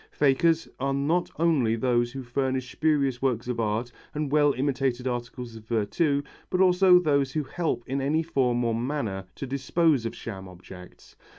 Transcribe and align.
Fakers 0.09 0.67
are 0.79 0.95
not 0.95 1.29
only 1.37 1.75
those 1.75 2.11
who 2.13 2.23
furnish 2.23 2.71
spurious 2.71 3.21
works 3.21 3.47
of 3.47 3.59
art 3.59 3.91
and 4.15 4.31
well 4.31 4.51
imitated 4.53 5.07
articles 5.07 5.55
of 5.55 5.65
virtu, 5.67 6.23
but 6.49 6.59
also 6.59 6.97
those 6.97 7.33
who 7.33 7.43
help 7.43 7.83
in 7.85 8.01
any 8.01 8.23
form 8.23 8.63
or 8.63 8.73
manner 8.73 9.27
to 9.35 9.45
dispose 9.45 10.07
of 10.07 10.15
sham 10.15 10.47
objects. 10.47 11.15